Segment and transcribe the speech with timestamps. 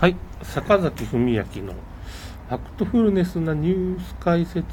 [0.00, 4.64] はい、坂崎文明のファクトフルネスなニュース解説。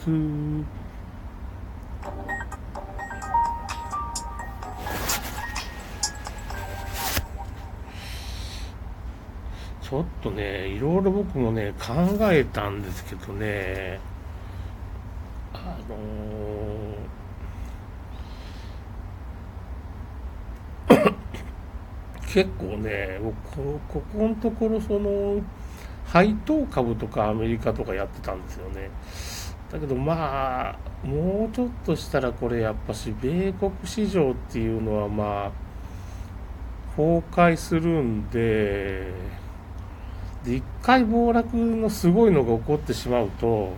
[9.82, 11.94] ちょっとね、いろいろ僕もね、考
[12.32, 14.00] えたんですけどね、
[15.52, 16.77] あのー
[22.28, 23.20] 結構ね、
[23.56, 25.42] こ、ここのところ、その、
[26.06, 28.90] 配当株とかアメリカとかやってたんですよね。
[29.72, 35.52] だけどまあ、もうちょっとしたらこれやっぱし、米国市場っていうのはまあ、
[36.96, 39.12] 崩壊するんで、
[40.46, 43.74] で、一回暴落のすごいのが起こってしまうと、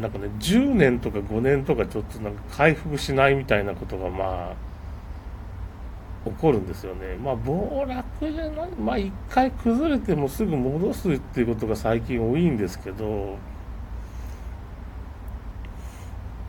[0.00, 4.71] なんかね、10年とか5年とかちょっとなんか回復しないみたいなことがまあ、
[6.24, 7.16] 起こるんですよね。
[7.16, 13.36] まあ、暴落じゃない、まあ、一回崩れてもすぐ戻すっていうことが最近多いんですけど、や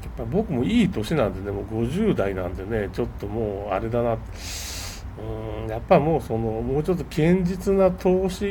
[0.09, 8.45] っぱ僕もいい年なんでね、もう50代なんでね、ちょっともうあれだな、うん、やっぱもうその、もうちょっと堅実な投資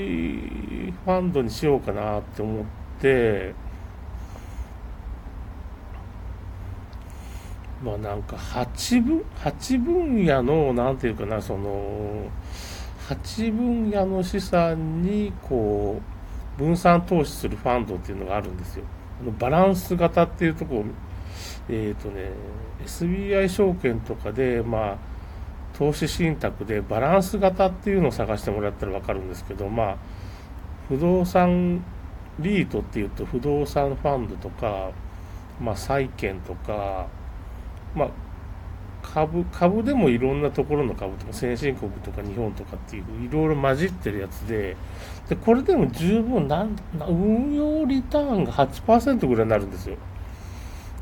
[1.05, 2.65] ファンドにしようかなって思っ
[3.01, 3.55] て、
[7.83, 12.29] まあなんか8分、8分野の、なんていうかな、その、
[13.09, 16.01] 8分野の資産に、こ
[16.57, 18.85] う、分散投資するファンドっていうのがあるんですよ。
[19.21, 20.85] あのバランス型っていうところ、
[21.69, 22.31] えっ、ー、とね、
[22.85, 24.99] SBI 証券とかで、まあ、
[25.77, 29.97] 投資信託でバランス型っていうのを探してもらったら分かるんですけど、まあ、
[30.89, 31.83] 不動産
[32.39, 34.91] リートっていうと不動産ファンドとか、
[35.61, 37.07] まあ、債券とか、
[37.95, 38.09] まあ、
[39.03, 44.77] 株株でもいろんなところの株とか先進国とか日本とかっていういろいろ混じってるやつで
[45.29, 46.77] でこれでも十分なん
[47.07, 49.97] 運用リターンが8%ぐらいになるんですよ。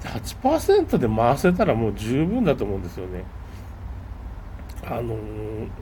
[0.02, 3.24] 8%で回せたらもう十分だと思うんですよね。
[4.86, 5.16] あの、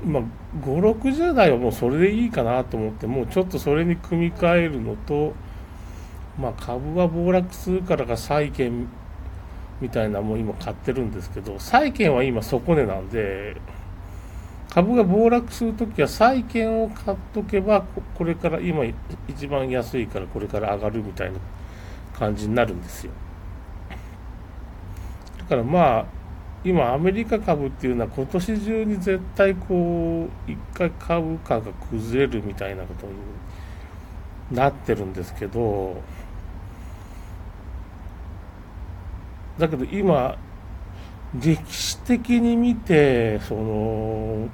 [0.05, 0.23] まあ、
[0.61, 5.35] 5、60代はもうそれでいいかなと思って、もうちょっとそれに組み替えるのと、
[6.39, 8.89] まあ、株は暴落するからか債券
[9.81, 13.57] みたいなも今買ってるんですけど、債券は今底値なんで、
[14.71, 17.85] 株が暴落するときは債券を買っとけば、
[18.15, 18.85] これから今
[19.29, 21.39] 一番安いからこれから上がるみたいな
[22.19, 23.13] 感じになるんですよ。
[25.39, 26.05] だからまあ、
[26.65, 33.13] 今アメリカ株っていうのは今年中に絶対こう、一回株価が崩れるみたいなことに
[34.57, 36.03] なってるんですけど、
[39.59, 40.37] だけど今
[41.39, 44.49] 歴史的に見てその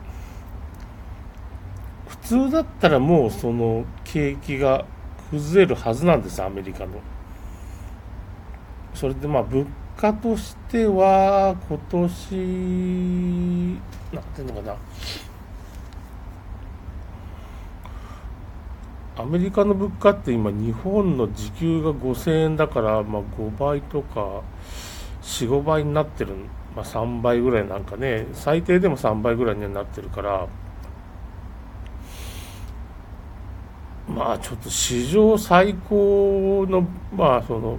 [2.09, 4.85] 普通だったらもうその景気が
[5.31, 7.01] 崩れるはずなんですアメリカの。
[8.95, 9.67] それでまあ物
[9.97, 12.37] 価としては今年
[14.13, 14.77] なんていうのかな
[19.17, 24.43] アメリカの物価って今日本の時給が5000円だからまあ5倍とか
[25.25, 26.35] 4、5倍になってる、
[26.77, 30.47] まあ、3倍ぐらいなんかね、最低でも3倍ぐらいにはなってるから、
[34.07, 36.87] まあちょっと史上最高の、
[37.17, 37.79] まあその、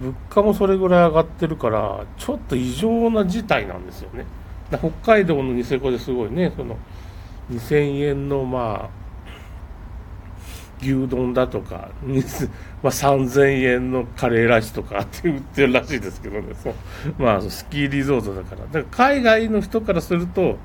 [0.00, 4.26] 物価もそれぐらい上がってるから、ちょっと異常な事態なんですよね。
[4.70, 6.76] 北海道のニセコですごいね、その、
[7.50, 9.05] 2000円のまあ、
[10.82, 11.90] 牛丼だとか、
[12.82, 16.74] まあ、3000円のカレーライスとかって売ってるらしいですけどね、そう
[17.18, 18.62] まあ、スキーリゾートだから。
[18.66, 20.58] だから海外の人からすると、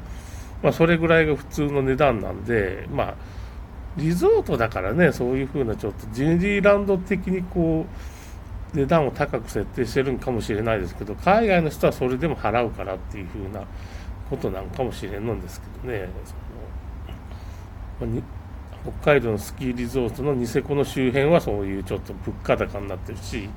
[0.62, 3.14] まあ、それぐらいが普通の値段なんで、まあ、
[3.98, 7.86] リゾートだからね、そういうふうなちょっとジニーランド的にこ
[8.74, 13.64] う、値段を高く設定してるんかもしれないですけど、海外の人はそれでも払うからっていうふうな
[14.30, 16.08] ことなんかもしれんのんですけどね。
[18.00, 18.41] そのまあ
[18.84, 23.50] 北海道のスキーリゾートのニセコの周辺はそういうちょっと物価高になってるし、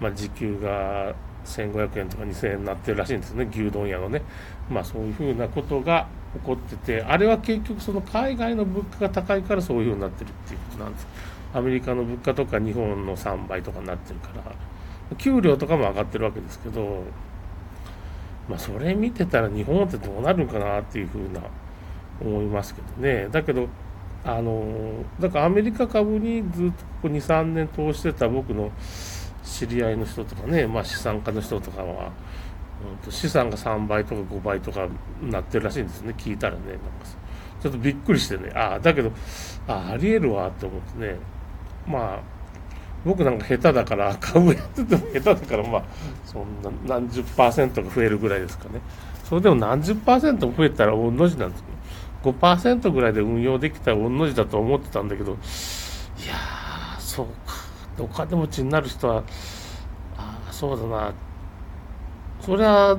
[0.00, 1.14] まあ、時給が
[1.44, 4.22] 1500円とか2000円になってるらしいんですね、牛丼屋のね。
[4.70, 11.06] まあそういうふうなことが起こってて、あれは結局その海外の物価が高いからそういうふうになってるっていうことなんです。
[11.52, 17.02] アメリカの物価とか日本の3倍とかになってるから、給料とかも上がってるわけですけど、
[18.48, 21.40] まあそれ見てたら日本ってどうなるんかなっていうふうな
[22.20, 23.28] 思いますけどね。
[23.30, 23.68] だけど、
[24.24, 28.72] あのだからアメリカ株にずっとここ2、3年通してた僕の
[29.44, 32.10] 知り合いの人とかね、まあ、資産家の人とかは、
[33.04, 34.88] うん、資産が3倍とか5倍とか
[35.22, 36.82] なってるらしいんですね、聞いたらね、なんか
[37.62, 39.12] ちょっとびっくりしてね、ああ、だけど、
[39.68, 41.16] あありえるわって思ってね、
[41.86, 42.20] まあ、
[43.04, 45.84] 僕なんか下手だから、株やってても下手だから、まあ、
[46.24, 48.80] そんな何十パーセントが増えるぐらいですかね。
[49.24, 51.73] それでも何十パーセントも増えたら御の字なんですけど、
[52.32, 57.54] 5%ぐらいで運用できたら御の字だと思ってたんだけど、いやー、そうか、
[57.98, 59.24] お金持ちになる人は、
[60.16, 61.12] ああ、そうだな、
[62.40, 62.98] それは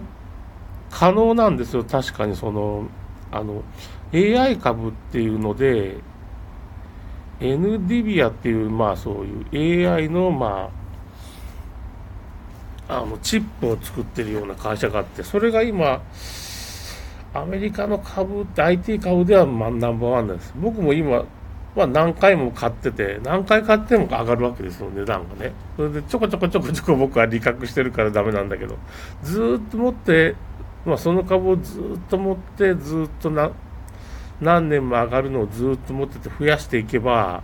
[0.92, 2.88] 可能なんですよ、確かにその、
[3.32, 3.64] あの、
[4.14, 5.98] AI 株っていうので、
[7.40, 9.26] NDVIA っていう、まあそう
[9.56, 10.70] いう AI の、ま
[12.88, 16.02] あ、あの、チップを作ってるような会社があって、それが今、
[17.36, 20.54] アメリカの株って IT 株ではナンバーワンなんです。
[20.56, 21.26] 僕も今、
[21.76, 25.52] まあ何回も買ってて、何回買っても上がるわけですよ、値段がね。
[25.76, 28.78] それでちょこちょこちょこちょこ僕は利確してるからダメなんだけど、
[29.22, 30.36] ずっと持って、
[30.86, 33.52] まあその株をずっと持って、ずっとな、
[34.40, 37.44] 何年も上がるのをずっと持ってて増やしていけば、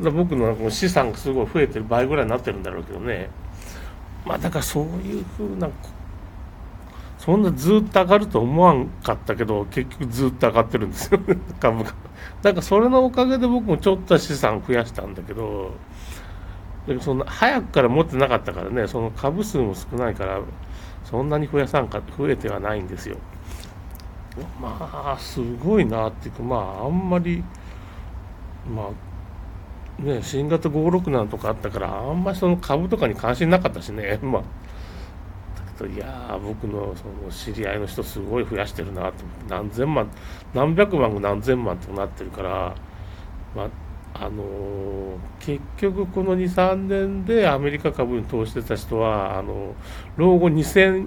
[0.00, 3.28] 僕の資産がすごい増えてる倍ぐらいになってるんだろうけどね。
[4.24, 5.68] まあだからそういうふうな、
[7.18, 11.20] そんなずっと上がると思わんかったけど、結局ずっと上がってるんですよ、
[11.60, 11.90] 株が。
[12.42, 15.72] だからそれのおかげで僕もちょっと資産増やしたんだけど、
[17.00, 20.40] その早くから持ってなかったからね、その株数も少ないから、
[21.04, 23.16] そんなに増やさんか、増えてはないんですよ。
[24.60, 27.42] まあ、すごいなっていうか、まあ、あんまり、
[28.72, 28.90] ま
[29.98, 34.42] あ、ね、新型567とかあったから、あんまりその株とかに関心なかったしね、 まあ、
[35.84, 40.10] だけど、いや僕のその知り合いの人、すごい増やしてるなと思って、何千万、
[40.54, 42.74] 何百万が何千万ってなってるから、
[43.54, 43.68] ま
[44.14, 49.74] あ、の、結局、この2、3年でアメリカ株に投資してた人は、あの
[50.16, 51.06] 老後2000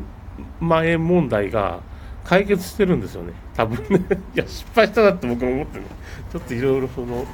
[0.60, 1.82] 万円問題が、
[2.24, 4.06] 解決してるんですよね、多分ね。
[4.36, 5.86] いや、失敗したなって僕も思ってね、
[6.32, 7.26] ちょっといろいろその、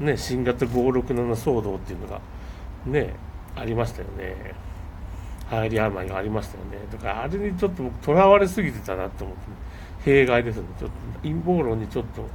[0.00, 2.20] ね、新型567騒動っていうのが、
[2.86, 3.14] ね、
[3.56, 4.54] ありましたよね。
[5.50, 6.78] 流行り病がありましたよね。
[6.90, 9.42] だからあれにちょっと僕、とらわれすぎてたなって思って、
[10.04, 10.64] 弊害ですね。
[10.78, 12.26] ちょっと陰謀論にちょっと、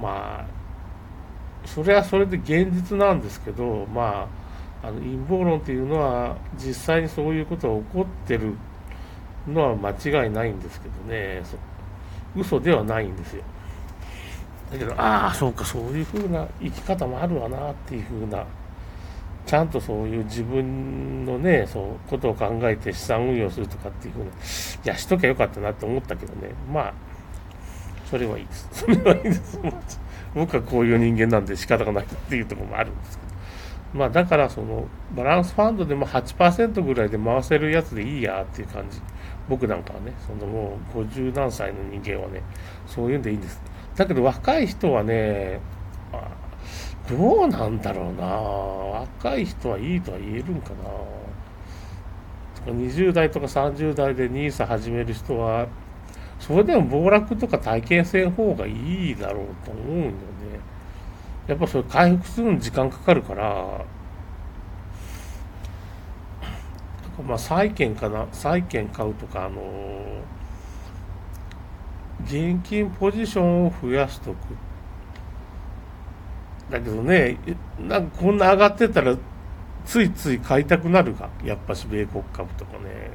[0.00, 0.46] まあ、
[1.66, 4.28] それはそれで現実なんですけど、ま
[4.82, 8.54] あ、あの陰謀論っていうのは実際にそういうことが起こってる
[9.46, 11.42] のは間違いないんですけどね、
[12.36, 13.42] 嘘ではないんですよ。
[14.72, 18.44] だけど、ああ、そうか、そういうふうな生き方もあるわなっていうふうな、
[19.50, 24.30] ちゃんとそういう自分のね、そうことを考えて資産運用するとかっていうふうな、い
[24.84, 26.94] や、しときゃよかったなって思ったけどね、まあ、
[28.08, 28.68] それはいいです。
[28.86, 29.58] それはいいです。
[30.36, 33.30] 僕はこういう人間なんで仕方がないっていうところもあるんですけど。
[33.98, 34.86] まあだからその
[35.16, 39.00] バランスファンドでも8%ぐらいで回せるやつでいいやっていう感じ。
[39.48, 42.40] 僕なんかはね、そのもう50何歳の人間はね、
[42.86, 43.60] そういうんでいいんです。
[43.96, 45.58] だけど若い人はね、
[47.10, 51.10] どうなんだろうな若い人はいいとは言えるんかな
[52.66, 55.66] 20代とか30代で NISA 始める人は、
[56.38, 60.12] それでも暴落とか体験せん方がいいだろうと思うんよね。
[61.46, 63.84] やっぱそれ回復するのに時間かかるから、
[67.26, 74.36] まあ、債券かな、債券買うとか、あのー、現金ポジションを増やしとくっ。
[76.70, 77.36] だけどね、
[77.78, 79.16] なんかこんな上がってたら、
[79.84, 83.10] ついつい買いたくなるが、やっぱし米国株とかね。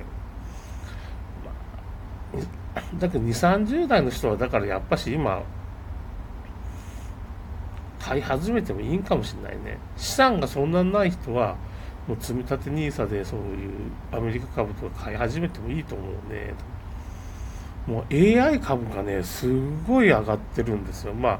[2.74, 5.42] まあ、だけど2、30代の人は、だからやっぱし今、
[8.00, 9.80] 買い始めてもいいんかもしれないね。
[9.98, 11.56] 資産がそんなにない人は、
[12.08, 13.72] もう積み立て NISA でそういう
[14.12, 16.54] アメリカ株とか買い始めてもいいと思うね。
[17.88, 19.48] もう AI 株がね、す
[19.88, 21.14] ごい上がってるんですよ。
[21.14, 21.40] まあ、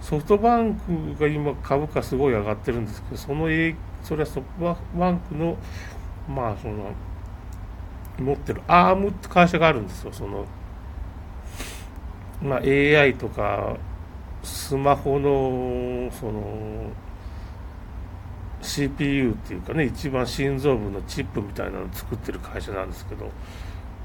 [0.00, 0.74] ソフトバン
[1.16, 3.46] クが今株価すごい上がってるんですけど、その
[4.02, 5.56] それはソフトバンクの、
[6.28, 6.92] まあ、その、
[8.18, 10.12] 持ってるアームって会社があるんですよ。
[10.12, 10.46] その、
[12.42, 13.76] まあ、AI とか、
[14.42, 16.90] スマホの、その、
[18.62, 23.24] CPU っていうかね一番心臓部のチップみたいなのを作ってる会社なんですけど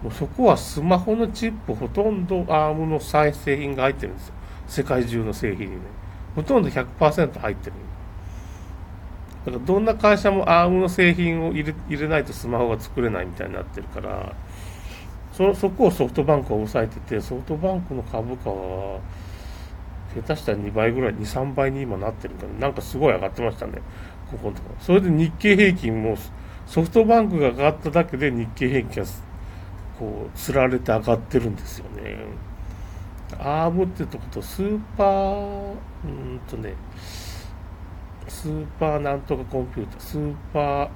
[0.02, 4.34] もうそこはスマホのチップほとんどアームの再製品が入ってるんですよ
[4.68, 5.82] 世界中の製品にね
[6.36, 7.74] ほとんど100%入ってる
[9.46, 14.34] だからどんな会社もアームの製品を入れ入れないとスマホが作れないみたいになってるから
[15.34, 19.00] そそこをソフトバンクは抑えててソフトバンクの株価は
[20.16, 23.82] 下手したら2倍ぐらい23倍に今なってるからなんかすごい上がってましたね
[24.32, 24.76] ここのところ。
[24.80, 26.18] それで日経平均も
[26.66, 29.10] ソフトバンクが上がっただけで日経平均が
[30.00, 32.18] こう、つられて上がってるんですよね。
[33.39, 36.74] アームってとことスーパーうんとね
[38.27, 40.89] スーパーなんとかコンピュータースーパー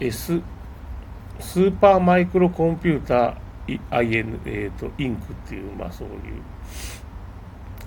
[0.00, 0.40] S
[1.40, 6.14] スーパーマイクロコンピューター IN、えーと、インクっていう、まあ、そういう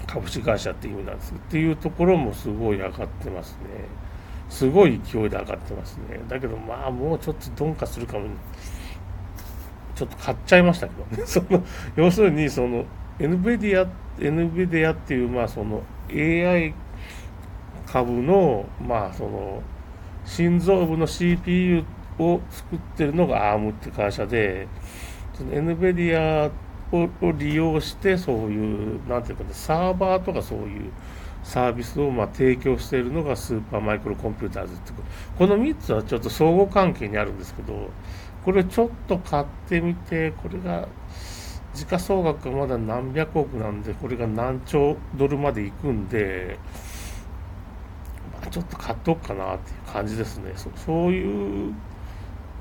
[0.08, 3.60] 株式会社っていう意味なんですっていうところもすごい上がってますね。
[4.50, 6.22] すごい勢いで上がってますね。
[6.30, 8.28] だけどまあもうちょっと鈍化するかも。
[9.96, 11.22] ちょっと買っちゃいましたけど。
[11.22, 11.64] ね その
[11.96, 12.86] 要するにその
[13.20, 13.88] NVIDIA,
[14.20, 16.74] NVIDIA っていうまあその AI
[17.88, 19.62] 株のまあその
[20.26, 21.84] 心臓部の CPU
[22.20, 24.68] を作ってるのが ARM って会社で、
[25.34, 26.52] その NVIDIA
[26.92, 30.92] を利用して、そういう、なんていうかね、サーバーとかそういう
[31.44, 34.94] サービスをまあ提供しているのがスーパーマイクロコンピューターズって、
[35.38, 37.90] この3つはちょっと相互関係にあるんですけど、
[38.46, 40.88] これちょっと買ってみて、これが、
[41.74, 46.60] 時価総額がまだ何百億なんで、これが何兆ドルまでいくんで、
[48.32, 50.54] まあ、ちょっと買っとくかなっていう感じですね。
[50.56, 51.74] そそういう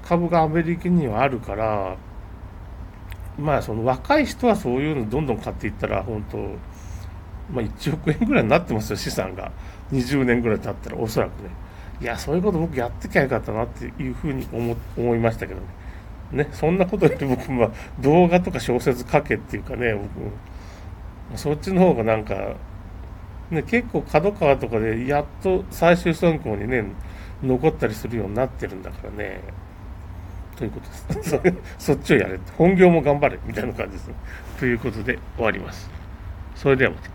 [0.02, 1.96] 株がアメリカにはあるから、
[3.38, 6.38] まあその若い人はそういうのどんどん買っていったら、本当、
[7.52, 9.52] まあ1億円ぐらいになってますよ、資産が。
[9.92, 11.50] 20年ぐらい経ったら、おそらくね。
[12.00, 15.66] いや、そういうこと僕やってきゃよかったなっていうふうに思思いましたけどね。
[16.32, 17.70] ね、そんなことより僕、まあ、
[18.00, 22.54] 動画とか小説書けっていうかね、僕、そっちの方がなんか、
[23.50, 26.84] ね、結構角川とかでやっと最終選考にね、
[27.42, 29.40] 残ったりするようになってるんだからね。
[30.56, 31.40] ということです。
[31.78, 32.38] そっちをやれ。
[32.56, 33.38] 本業も頑張れ。
[33.44, 34.14] みたいな感じですね。
[34.58, 35.90] ということで終わります。
[36.54, 37.10] それではまた。